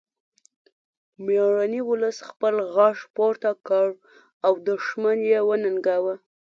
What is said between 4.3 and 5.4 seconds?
او دښمن یې